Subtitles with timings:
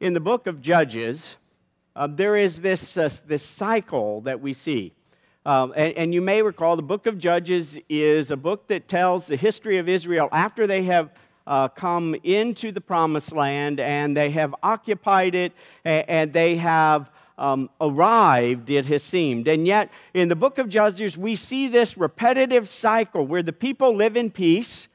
[0.00, 1.36] in the book of Judges,
[1.94, 4.92] uh, there is this, uh, this cycle that we see.
[5.46, 9.28] Um, and, and, you may recall the book of Judges is a book that tells
[9.28, 11.10] the history of Israel after they have
[11.46, 15.52] uh, come into the promised land and they have occupied it
[15.84, 19.46] and, and they have um, arrived, it has seemed.
[19.46, 23.94] And yet, in the book of Judges, we see this repetitive cycle where the people
[23.94, 24.88] live in peace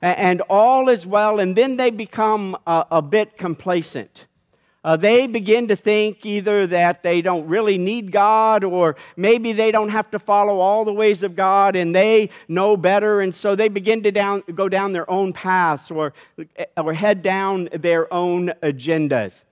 [0.00, 4.27] and all is well, and then they become a, a bit complacent.
[4.88, 9.70] Uh, they begin to think either that they don't really need God or maybe they
[9.70, 13.20] don't have to follow all the ways of God and they know better.
[13.20, 16.14] And so they begin to down, go down their own paths or,
[16.78, 19.42] or head down their own agendas.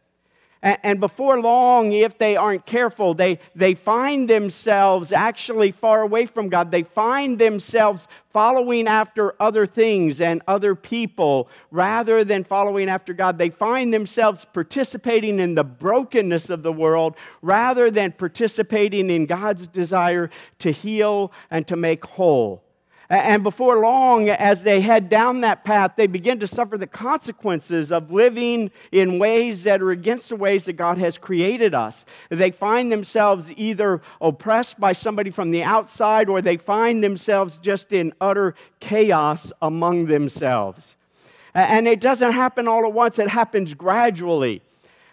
[0.66, 6.48] And before long, if they aren't careful, they, they find themselves actually far away from
[6.48, 6.72] God.
[6.72, 13.38] They find themselves following after other things and other people rather than following after God.
[13.38, 19.68] They find themselves participating in the brokenness of the world rather than participating in God's
[19.68, 22.65] desire to heal and to make whole.
[23.08, 27.92] And before long, as they head down that path, they begin to suffer the consequences
[27.92, 32.04] of living in ways that are against the ways that God has created us.
[32.30, 37.92] They find themselves either oppressed by somebody from the outside or they find themselves just
[37.92, 40.96] in utter chaos among themselves.
[41.54, 44.62] And it doesn't happen all at once, it happens gradually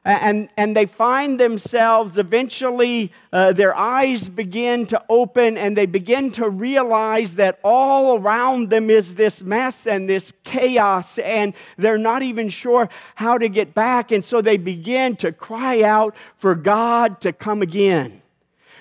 [0.05, 6.29] and, and they find themselves eventually, uh, their eyes begin to open and they begin
[6.33, 12.21] to realize that all around them is this mess and this chaos, and they're not
[12.21, 14.11] even sure how to get back.
[14.11, 18.21] And so they begin to cry out for God to come again.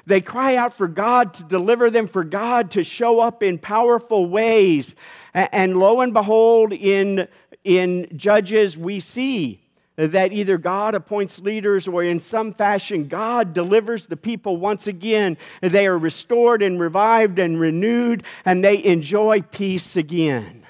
[0.05, 4.27] They cry out for God to deliver them, for God to show up in powerful
[4.27, 4.97] ways.
[5.33, 7.29] And lo and behold, in,
[7.63, 9.62] in Judges, we see
[9.97, 15.37] that either God appoints leaders or in some fashion God delivers the people once again.
[15.61, 20.67] They are restored and revived and renewed, and they enjoy peace again,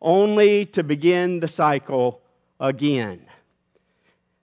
[0.00, 2.20] only to begin the cycle
[2.58, 3.26] again.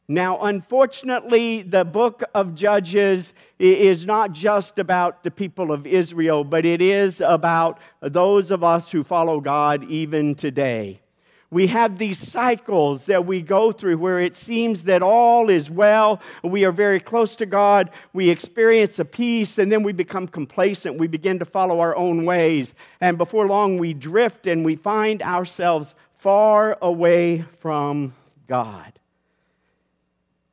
[0.09, 6.65] Now, unfortunately, the book of Judges is not just about the people of Israel, but
[6.65, 11.01] it is about those of us who follow God even today
[11.49, 16.21] we have these cycles that we go through where it seems that all is well.
[16.43, 17.89] We are very close to God.
[18.11, 20.97] We experience a peace, and then we become complacent.
[20.97, 22.73] We begin to follow our own ways.
[22.99, 28.13] And before long, we drift and we find ourselves far away from
[28.47, 28.99] God.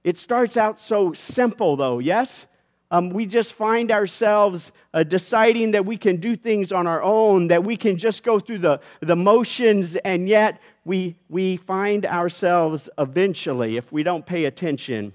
[0.05, 2.47] It starts out so simple, though, yes?
[2.95, 7.49] Um, we just find ourselves uh, deciding that we can do things on our own,
[7.49, 12.89] that we can just go through the, the motions, and yet we, we find ourselves
[12.97, 15.13] eventually, if we don't pay attention,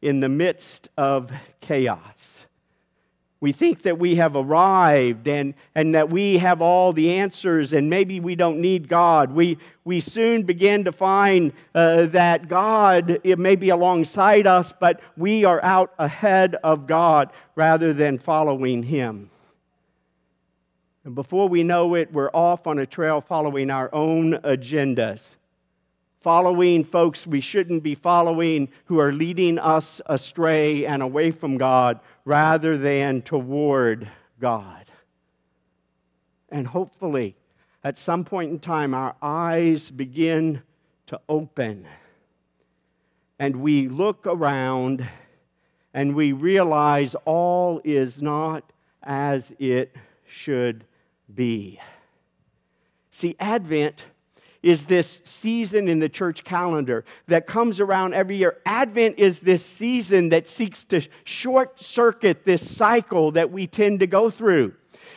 [0.00, 2.31] in the midst of chaos.
[3.42, 7.90] We think that we have arrived and, and that we have all the answers and
[7.90, 9.32] maybe we don't need God.
[9.32, 15.00] We, we soon begin to find uh, that God, it may be alongside us, but
[15.16, 19.28] we are out ahead of God rather than following Him.
[21.02, 25.34] And before we know it, we're off on a trail following our own agendas
[26.22, 32.00] following folks we shouldn't be following who are leading us astray and away from God
[32.24, 34.08] rather than toward
[34.40, 34.86] God.
[36.50, 37.36] And hopefully,
[37.84, 40.62] at some point in time, our eyes begin
[41.06, 41.86] to open
[43.42, 45.04] and we look around
[45.92, 48.72] and we realize all is not
[49.02, 49.96] as it
[50.28, 50.84] should
[51.34, 51.80] be.
[53.10, 54.04] See, Advent
[54.62, 58.58] is this season in the church calendar that comes around every year.
[58.64, 64.06] Advent is this season that seeks to short circuit this cycle that we tend to
[64.06, 64.74] go through.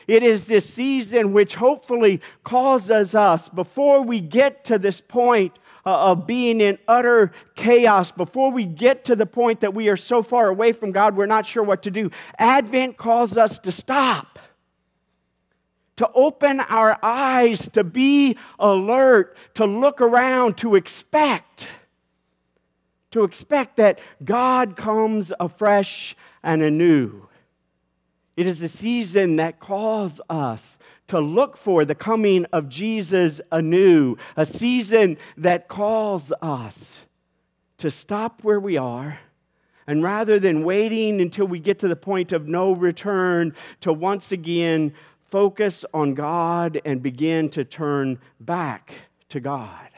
[0.07, 6.11] It is this season which hopefully causes us, before we get to this point uh,
[6.11, 10.23] of being in utter chaos, before we get to the point that we are so
[10.23, 12.09] far away from God, we're not sure what to do.
[12.39, 14.39] Advent calls us to stop
[15.97, 21.69] to open our eyes, to be alert, to look around, to expect,
[23.11, 27.27] to expect that God comes afresh and anew.
[28.35, 30.77] It is a season that calls us
[31.07, 37.05] to look for the coming of Jesus anew, a season that calls us
[37.77, 39.19] to stop where we are.
[39.87, 44.31] And rather than waiting until we get to the point of no return, to once
[44.31, 44.93] again
[45.35, 48.93] focus on God and begin to turn back
[49.27, 49.89] to God.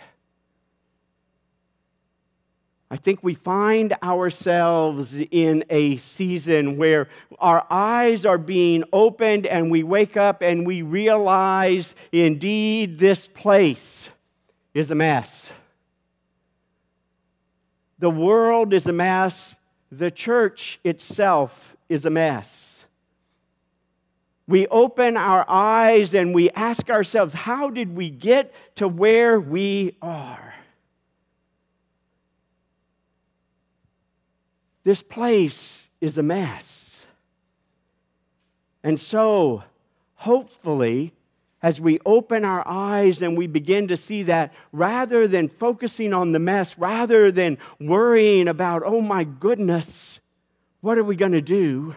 [2.90, 7.08] I think we find ourselves in a season where
[7.38, 14.10] our eyes are being opened and we wake up and we realize indeed this place
[14.74, 15.52] is a mess.
[18.00, 19.56] The world is a mess.
[19.92, 22.67] The church itself is a mess.
[24.48, 29.98] We open our eyes and we ask ourselves, how did we get to where we
[30.02, 30.54] are?
[34.86, 37.06] This place is a mess.
[38.84, 39.64] And so,
[40.16, 41.12] hopefully,
[41.62, 46.32] as we open our eyes and we begin to see that, rather than focusing on
[46.32, 50.22] the mess, rather than worrying about, oh my goodness,
[50.80, 51.96] what are we going to do?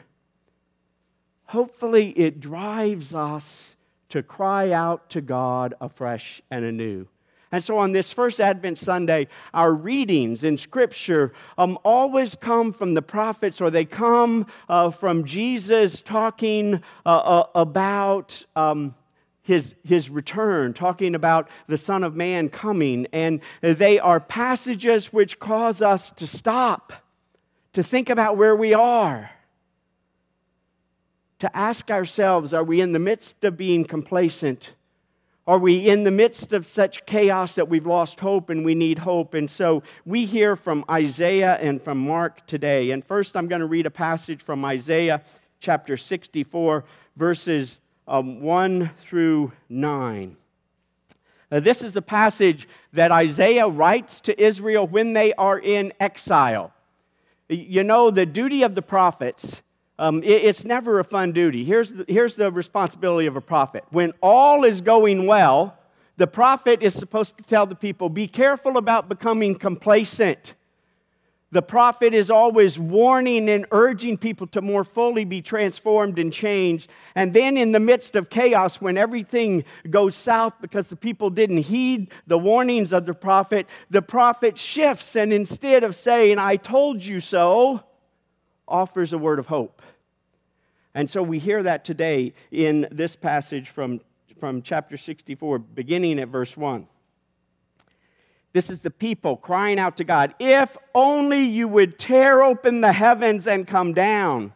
[1.50, 3.75] Hopefully, it drives us
[4.08, 7.08] to cry out to God afresh and anew.
[7.50, 12.94] And so on this first Advent Sunday, our readings in Scripture um, always come from
[12.94, 16.75] the prophets or they come uh, from Jesus talking
[17.05, 18.46] uh, uh, about.
[18.55, 18.94] Um,
[19.43, 23.08] his, his return, talking about the Son of Man coming.
[23.12, 26.93] And they are passages which cause us to stop,
[27.73, 29.29] to think about where we are,
[31.41, 34.75] to ask ourselves are we in the midst of being complacent?
[35.47, 38.99] Are we in the midst of such chaos that we've lost hope and we need
[38.99, 39.35] hope?
[39.35, 42.93] And so we hear from Isaiah and from Mark today.
[42.93, 45.23] And first, I'm going to read a passage from Isaiah
[45.59, 46.85] chapter 64,
[47.17, 50.37] verses um, 1 through 9.
[51.51, 56.73] Now, this is a passage that Isaiah writes to Israel when they are in exile.
[57.49, 59.63] You know, the duty of the prophets
[60.00, 61.62] um, it, it's never a fun duty.
[61.62, 63.85] Here's the, here's the responsibility of a prophet.
[63.91, 65.79] When all is going well,
[66.17, 70.55] the prophet is supposed to tell the people be careful about becoming complacent.
[71.52, 76.88] The prophet is always warning and urging people to more fully be transformed and changed.
[77.14, 81.58] And then, in the midst of chaos, when everything goes south because the people didn't
[81.58, 87.05] heed the warnings of the prophet, the prophet shifts and instead of saying, I told
[87.05, 87.82] you so,
[88.70, 89.82] offers a word of hope.
[90.95, 94.01] And so we hear that today in this passage from,
[94.39, 96.87] from chapter 64, beginning at verse 1.
[98.53, 102.93] This is the people crying out to God, If only you would tear open the
[102.93, 104.53] heavens and come down.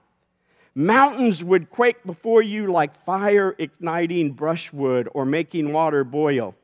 [0.74, 6.56] Mountains would quake before you like fire igniting brushwood or making water boil.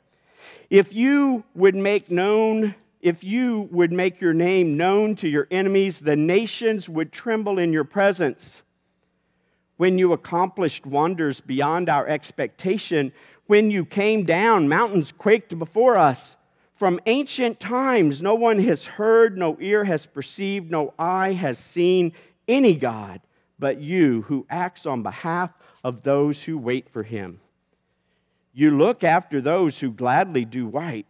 [0.69, 6.01] If you would make known if you would make your name known to your enemies,
[6.01, 8.63] the nations would tremble in your presence.
[9.81, 13.13] When you accomplished wonders beyond our expectation,
[13.47, 16.37] when you came down, mountains quaked before us.
[16.75, 22.13] From ancient times, no one has heard, no ear has perceived, no eye has seen
[22.47, 23.23] any God
[23.59, 25.51] but you who acts on behalf
[25.83, 27.41] of those who wait for him.
[28.53, 31.07] You look after those who gladly do right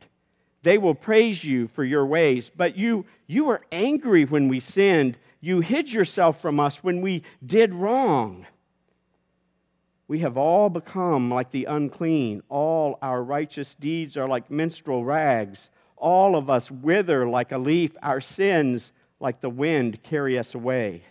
[0.63, 2.51] they will praise you for your ways.
[2.55, 5.17] But you, you were angry when we sinned.
[5.41, 8.47] You hid yourself from us when we did wrong.
[10.11, 12.43] We have all become like the unclean.
[12.49, 15.71] All our righteous deeds are like minstrel rags.
[15.97, 17.93] All of us wither like a leaf.
[18.03, 18.91] Our sins,
[19.21, 21.05] like the wind, carry us away.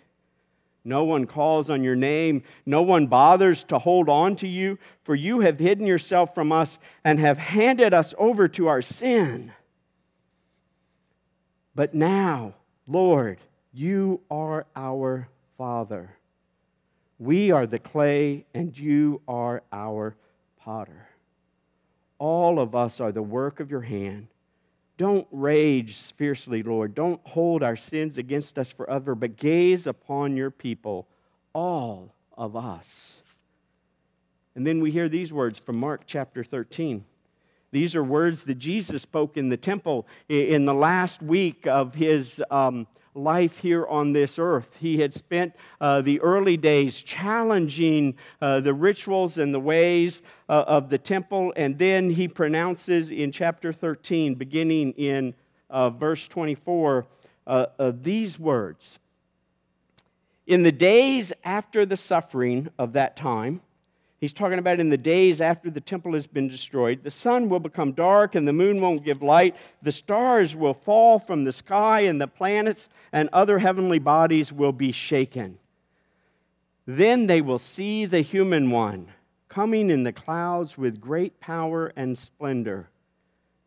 [0.83, 2.43] No one calls on your name.
[2.65, 6.77] No one bothers to hold on to you, for you have hidden yourself from us
[7.05, 9.53] and have handed us over to our sin.
[11.73, 12.53] But now,
[12.85, 13.39] Lord,
[13.71, 16.18] you are our Father.
[17.19, 20.15] We are the clay, and you are our
[20.57, 21.09] potter.
[22.17, 24.27] All of us are the work of your hand.
[24.97, 26.95] Don't rage fiercely, Lord.
[26.95, 31.07] Don't hold our sins against us forever, but gaze upon your people,
[31.53, 33.21] all of us.
[34.55, 37.03] And then we hear these words from Mark chapter 13.
[37.71, 42.41] These are words that Jesus spoke in the temple in the last week of his
[42.49, 42.87] um,
[43.23, 44.77] life here on this earth.
[44.79, 50.63] He had spent uh, the early days challenging uh, the rituals and the ways uh,
[50.67, 55.33] of the temple, and then he pronounces in chapter 13, beginning in
[55.69, 57.05] uh, verse 24,
[57.47, 57.65] uh,
[58.01, 58.99] these words
[60.47, 63.61] In the days after the suffering of that time,
[64.19, 67.61] He's talking about in the days after the temple has been destroyed, the sun will
[67.61, 69.55] become dark and the moon won't give light.
[69.81, 74.73] The stars will fall from the sky and the planets and other heavenly bodies will
[74.73, 75.57] be shaken.
[76.85, 79.07] Then they will see the human one
[79.47, 82.89] coming in the clouds with great power and splendor.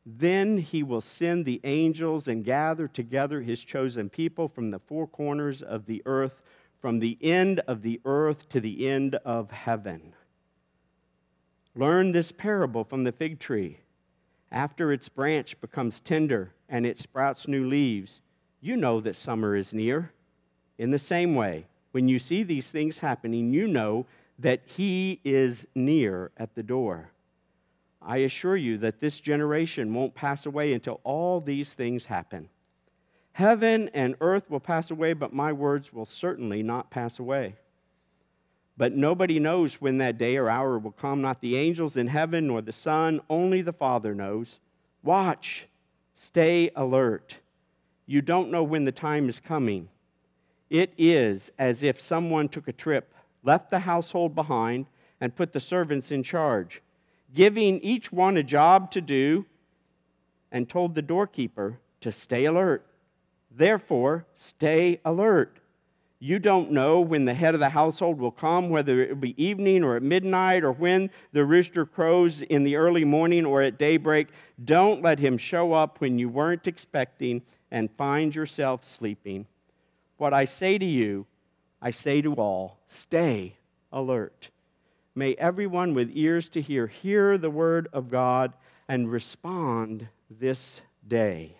[0.04, 5.06] Then he will send the angels and gather together his chosen people from the four
[5.06, 6.42] corners of the earth,
[6.80, 10.12] from the end of the earth to the end of heaven.
[11.75, 13.79] Learn this parable from the fig tree.
[14.50, 18.21] After its branch becomes tender and it sprouts new leaves,
[18.61, 20.12] you know that summer is near.
[20.79, 24.07] In the same way, when you see these things happening, you know
[24.38, 27.11] that he is near at the door.
[28.00, 32.49] I assure you that this generation won't pass away until all these things happen.
[33.33, 37.55] Heaven and earth will pass away, but my words will certainly not pass away.
[38.83, 42.49] But nobody knows when that day or hour will come, not the angels in heaven
[42.49, 44.59] nor the Son, only the Father knows.
[45.05, 45.69] Watch,
[46.17, 47.37] stay alert.
[48.07, 49.89] You don't know when the time is coming.
[50.69, 54.87] It is as if someone took a trip, left the household behind,
[55.21, 56.83] and put the servants in charge,
[57.33, 59.47] giving each one a job to do,
[60.51, 62.85] and told the doorkeeper to stay alert.
[63.49, 65.61] Therefore, stay alert.
[66.25, 69.45] You don't know when the head of the household will come, whether it will be
[69.45, 73.76] evening or at midnight or when the rooster crows in the early morning or at
[73.76, 74.29] daybreak.
[74.64, 79.49] Don't let him show up when you weren't expecting and find yourself sleeping.
[80.17, 81.26] What I say to you,
[81.81, 83.57] I say to all stay
[83.93, 84.50] alert.
[85.17, 88.52] May everyone with ears to hear hear the word of God
[88.87, 91.57] and respond this day.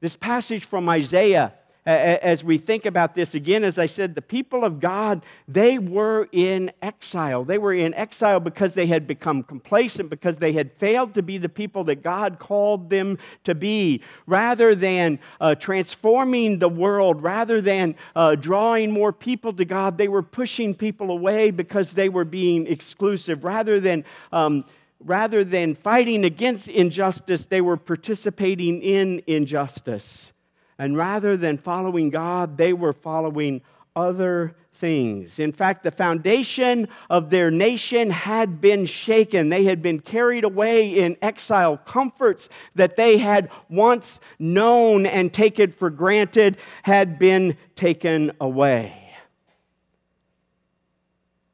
[0.00, 1.52] This passage from Isaiah
[1.86, 6.28] as we think about this again, as I said, the people of God, they were
[6.32, 7.44] in exile.
[7.44, 11.36] They were in exile because they had become complacent, because they had failed to be
[11.36, 14.02] the people that God called them to be.
[14.26, 20.08] Rather than uh, transforming the world, rather than uh, drawing more people to God, they
[20.08, 23.44] were pushing people away because they were being exclusive.
[23.44, 24.64] Rather than um,
[25.00, 30.33] rather than fighting against injustice, they were participating in injustice.
[30.78, 33.62] And rather than following God, they were following
[33.94, 35.38] other things.
[35.38, 39.48] In fact, the foundation of their nation had been shaken.
[39.48, 41.76] They had been carried away in exile.
[41.76, 49.00] Comforts that they had once known and taken for granted had been taken away.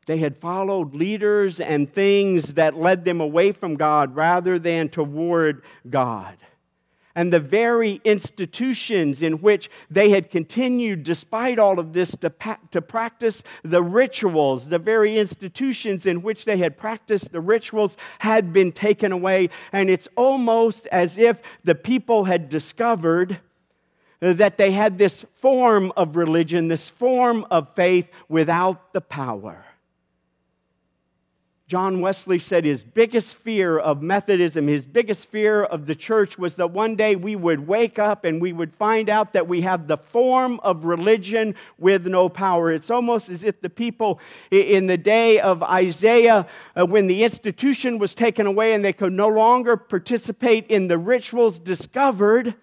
[0.07, 5.63] They had followed leaders and things that led them away from God rather than toward
[5.89, 6.37] God
[7.15, 12.59] and the very institutions in which they had continued, despite all of this, to, pa-
[12.71, 18.53] to practice the rituals, the very institutions in which they had practiced the rituals had
[18.53, 19.51] been taken away.
[19.73, 23.41] And it's almost as if the people had discovered
[24.21, 29.65] that they had this form of religion, this form of faith without the power.
[31.71, 36.57] John Wesley said his biggest fear of Methodism, his biggest fear of the church was
[36.57, 39.87] that one day we would wake up and we would find out that we have
[39.87, 42.73] the form of religion with no power.
[42.73, 44.19] It's almost as if the people
[44.51, 49.13] in the day of Isaiah, uh, when the institution was taken away and they could
[49.13, 52.57] no longer participate in the rituals, discovered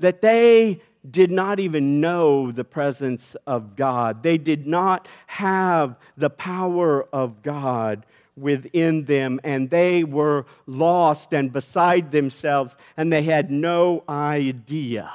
[0.00, 4.22] that they did not even know the presence of God.
[4.22, 11.52] They did not have the power of God within them, and they were lost and
[11.52, 15.10] beside themselves, and they had no idea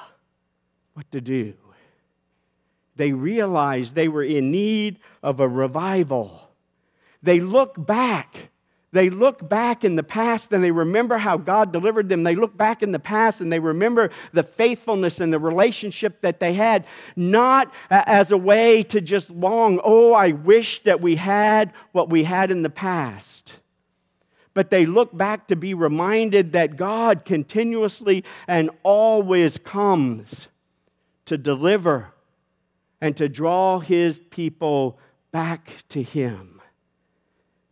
[0.93, 1.53] what to do.
[2.95, 6.49] They realized they were in need of a revival.
[7.23, 8.50] They look back
[8.93, 12.23] they look back in the past and they remember how God delivered them.
[12.23, 16.41] They look back in the past and they remember the faithfulness and the relationship that
[16.41, 21.71] they had, not as a way to just long, oh, I wish that we had
[21.93, 23.57] what we had in the past.
[24.53, 30.49] But they look back to be reminded that God continuously and always comes
[31.25, 32.13] to deliver
[32.99, 34.99] and to draw his people
[35.31, 36.60] back to him.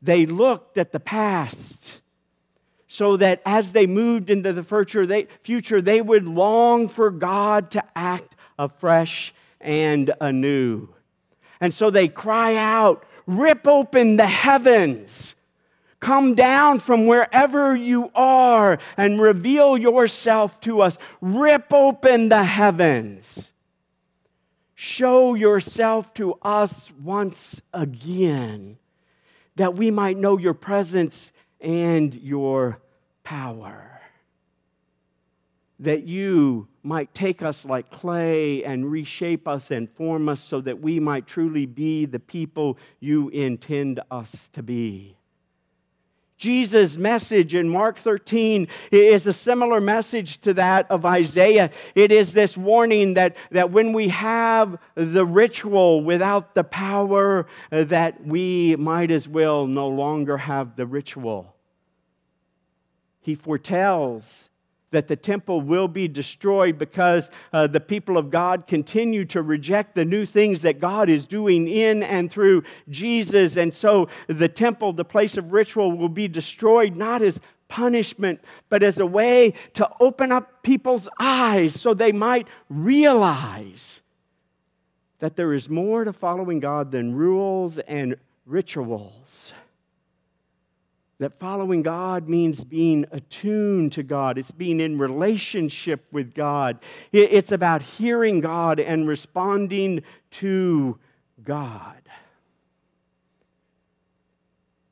[0.02, 2.02] They looked at the past
[2.88, 7.72] so that as they moved into the future they, future, they would long for God
[7.72, 10.90] to act afresh and anew.
[11.62, 15.36] And so they cry out, Rip open the heavens.
[16.00, 20.98] Come down from wherever you are and reveal yourself to us.
[21.22, 23.52] Rip open the heavens.
[24.74, 28.78] Show yourself to us once again
[29.60, 32.82] that we might know your presence and your
[33.26, 34.00] power.
[35.80, 40.80] That you might take us like clay and reshape us and form us so that
[40.80, 45.18] we might truly be the people you intend us to be.
[46.40, 51.70] Jesus' message in Mark 13 is a similar message to that of Isaiah.
[51.96, 57.84] It is this warning that, that when we have the ritual without the power, uh,
[57.84, 61.58] that we might as well no longer have the ritual.
[63.20, 64.49] He foretells
[64.92, 69.96] that the temple will be destroyed because uh, the people of God continue to reject
[69.96, 73.56] the new things that God is doing in and through Jesus.
[73.56, 78.82] And so the temple, the place of ritual, will be destroyed not as punishment, but
[78.82, 84.02] as a way to open up people's eyes so they might realize
[85.20, 88.16] that there is more to following God than rules and
[88.46, 89.54] rituals
[91.20, 94.38] that following God means being attuned to God.
[94.38, 96.80] It's being in relationship with God.
[97.12, 100.98] It's about hearing God and responding to
[101.44, 102.02] God.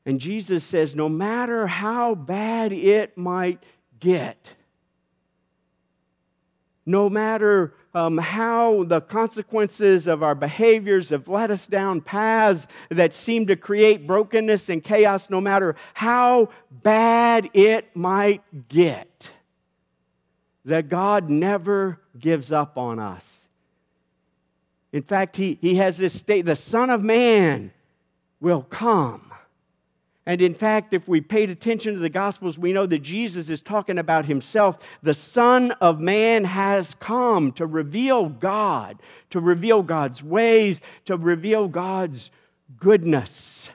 [0.05, 3.63] And Jesus says, no matter how bad it might
[4.00, 4.38] get,
[6.86, 13.12] no matter um, how the consequences of our behaviors have led us down paths that
[13.12, 19.34] seem to create brokenness and chaos, no matter how bad it might get,
[20.63, 23.25] that God never gives up on us.
[24.94, 27.72] In fact, he, he has this state the Son of Man
[28.39, 29.26] will come
[30.27, 33.62] and in fact, if we paid attention to the Gospels, we know that Jesus is
[33.62, 34.77] talking about himself.
[35.01, 41.69] The Son of Man has come to reveal God, to reveal God's ways, to reveal
[41.69, 42.29] God's
[42.77, 43.69] goodness.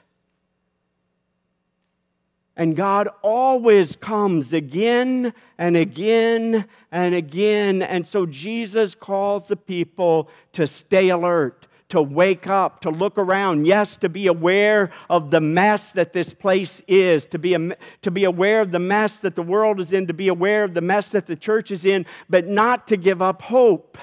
[2.55, 7.81] And God always comes again and again and again.
[7.81, 13.67] And so Jesus calls the people to stay alert to wake up, to look around,
[13.67, 17.55] yes, to be aware of the mess that this place is, to be,
[18.01, 20.73] to be aware of the mess that the world is in, to be aware of
[20.73, 23.99] the mess that the church is in, but not to give up hope.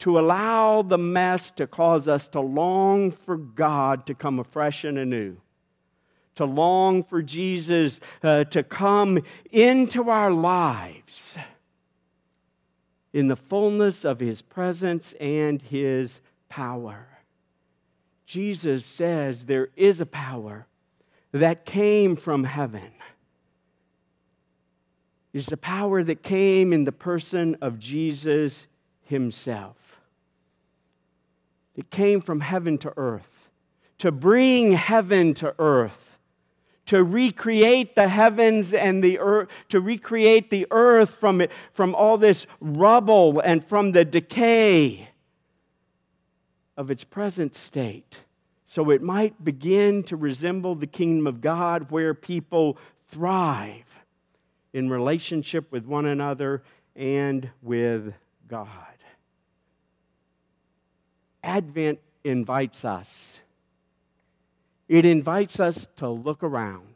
[0.00, 4.98] To allow the mess to cause us to long for God to come afresh and
[4.98, 5.36] anew
[6.34, 11.38] to long for Jesus uh, to come into our lives
[13.14, 17.06] in the fullness of his presence and his power.
[18.26, 20.66] Jesus says there is a power
[21.30, 22.90] that came from heaven.
[25.32, 28.66] It's the power that came in the person of Jesus
[29.02, 29.76] himself.
[31.76, 33.48] It came from heaven to earth
[33.98, 36.13] to bring heaven to earth
[36.86, 42.18] to recreate the heavens and the earth, to recreate the earth from, it, from all
[42.18, 45.08] this rubble and from the decay
[46.76, 48.16] of its present state,
[48.66, 54.00] so it might begin to resemble the kingdom of God where people thrive
[54.72, 56.62] in relationship with one another
[56.96, 58.12] and with
[58.48, 58.68] God.
[61.44, 63.38] Advent invites us
[64.88, 66.94] it invites us to look around,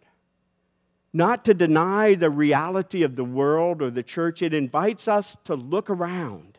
[1.13, 4.43] not to deny the reality of the world or the church.
[4.43, 6.59] It invites us to look around,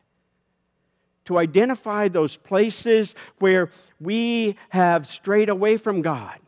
[1.26, 6.40] to identify those places where we have strayed away from God.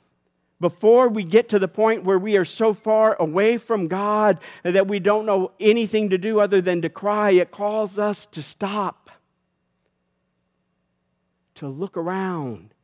[0.59, 4.87] Before we get to the point where we are so far away from God that
[4.87, 9.09] we don't know anything to do other than to cry, it calls us to stop,
[11.55, 12.75] to look around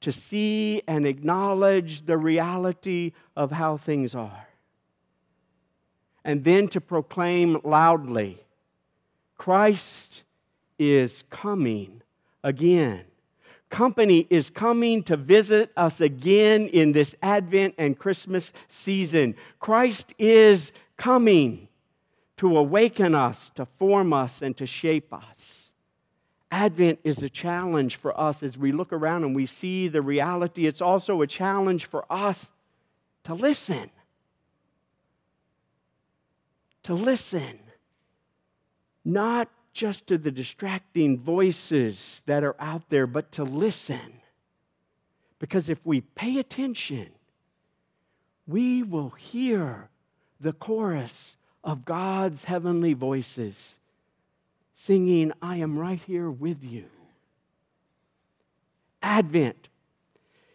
[0.00, 4.46] to see and acknowledge the reality of how things are.
[6.24, 8.40] And then to proclaim loudly
[9.36, 10.24] Christ
[10.78, 12.02] is coming
[12.42, 13.04] again.
[13.70, 19.36] Company is coming to visit us again in this Advent and Christmas season.
[19.60, 21.68] Christ is coming
[22.38, 25.57] to awaken us, to form us, and to shape us.
[26.50, 30.66] Advent is a challenge for us as we look around and we see the reality.
[30.66, 32.50] It's also a challenge for us
[33.24, 33.90] to listen.
[36.84, 37.58] To listen.
[39.04, 44.20] Not just to the distracting voices that are out there, but to listen.
[45.38, 47.10] Because if we pay attention,
[48.46, 49.90] we will hear
[50.40, 53.77] the chorus of God's heavenly voices
[54.78, 56.84] singing, I am right here with you.
[59.02, 59.68] Advent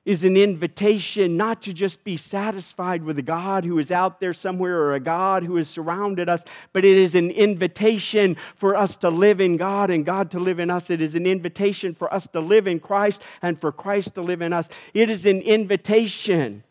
[0.05, 4.33] is an invitation not to just be satisfied with a God who is out there
[4.33, 8.95] somewhere or a God who has surrounded us, but it is an invitation for us
[8.97, 10.89] to live in God and God to live in us.
[10.89, 14.41] It is an invitation for us to live in Christ and for Christ to live
[14.41, 14.69] in us.
[14.93, 16.63] It is an invitation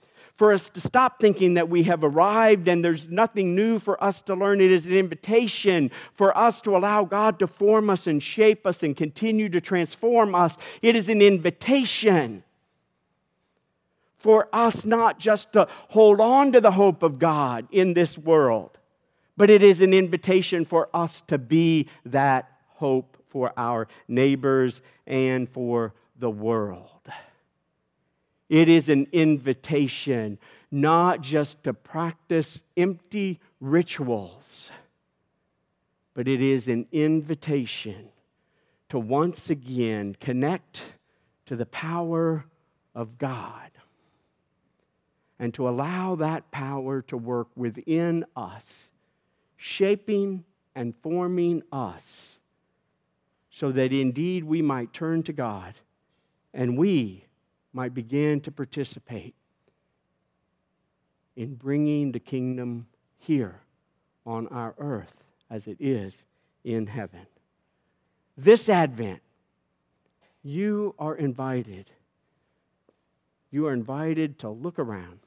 [0.42, 4.20] for us to stop thinking that we have arrived and there's nothing new for us
[4.20, 4.60] to learn.
[4.60, 8.82] It is an invitation for us to allow God to form us and shape us
[8.82, 10.58] and continue to transform us.
[10.82, 12.42] It is an invitation
[14.16, 18.76] for us not just to hold on to the hope of God in this world,
[19.36, 25.48] but it is an invitation for us to be that hope for our neighbors and
[25.48, 26.88] for the world.
[28.52, 30.38] It is an invitation
[30.70, 34.70] not just to practice empty rituals,
[36.12, 38.10] but it is an invitation
[38.90, 40.82] to once again connect
[41.46, 42.44] to the power
[42.94, 43.70] of God
[45.38, 48.90] and to allow that power to work within us,
[49.56, 52.38] shaping and forming us,
[53.48, 55.72] so that indeed we might turn to God
[56.52, 57.24] and we
[57.72, 59.34] might begin to participate
[61.36, 62.86] in bringing the kingdom
[63.18, 63.60] here
[64.26, 65.14] on our earth
[65.50, 66.24] as it is
[66.64, 67.26] in heaven.
[68.36, 69.20] This Advent,
[70.42, 71.90] you are invited.
[73.50, 75.20] You are invited to look around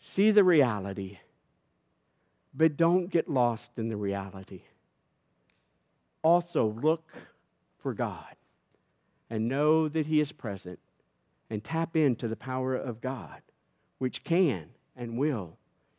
[0.00, 1.18] see the reality,
[2.54, 4.62] but don't get lost in the reality.
[6.22, 7.10] Also, look
[7.78, 8.34] for God
[9.30, 10.78] and know that He is present
[11.50, 13.42] and tap into the power of God,
[13.98, 15.58] which can and will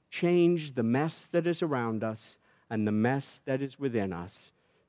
[0.09, 2.37] change the mess that is around us
[2.69, 4.39] and the mess that is within us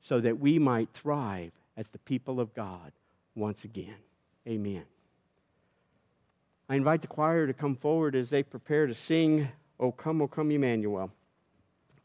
[0.01, 2.91] so that we might thrive as the people of God
[3.35, 3.95] once again.
[4.47, 4.83] Amen.
[6.69, 9.49] I invite the choir to come forward as they prepare to sing,
[9.79, 11.11] O come, O come, Emmanuel.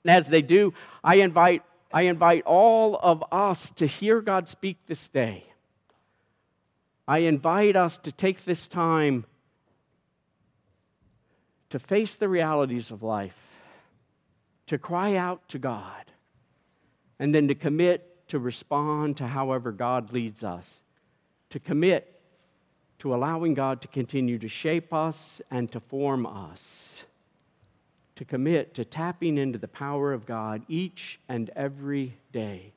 [0.04, 4.78] And as they do, I invite, I invite all of us to hear God speak
[4.86, 5.44] this day.
[7.08, 9.24] I invite us to take this time
[11.70, 13.38] to face the realities of life,
[14.66, 16.04] to cry out to God,
[17.18, 20.82] and then to commit to respond to however God leads us,
[21.48, 22.20] to commit
[22.98, 27.04] to allowing God to continue to shape us and to form us,
[28.16, 32.74] to commit to tapping into the power of God each and every day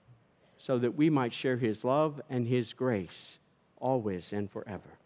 [0.58, 3.40] so that we might share His love and His grace
[3.82, 5.01] always and forever.